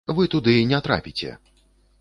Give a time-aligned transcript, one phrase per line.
[0.19, 1.31] Вы туды не трапіце!